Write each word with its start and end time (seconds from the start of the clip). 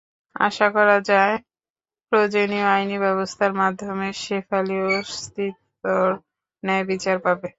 আশা 0.39 0.67
করা 0.75 0.97
যায়, 1.01 1.35
প্রয়োজনীয় 2.11 2.65
আইনি 2.75 2.97
ব্যবস্থার 2.99 3.53
মাধ্যমে 3.53 4.07
শেফালি 4.23 4.77
অতিসত্বর 4.89 6.07
ন্যায়বিচার 6.63 7.17
পাবে। 7.25 7.47